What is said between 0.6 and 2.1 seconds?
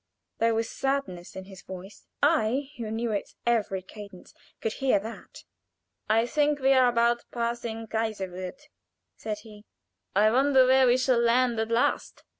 sadness in his voice.